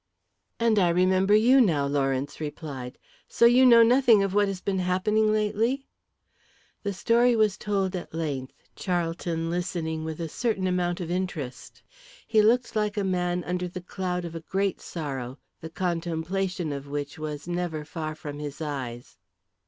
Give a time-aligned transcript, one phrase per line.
[0.59, 2.97] "And I remember you now," Lawrence replied.
[3.27, 5.85] "So you know nothing of what has been happening lately?"
[6.81, 11.83] The story was told at length, Charlton listening with a certain amount of interest.
[12.25, 16.87] He looked like a man under the cloud of a great sorrow, the contemplation of
[16.87, 19.19] which was never far from his eyes.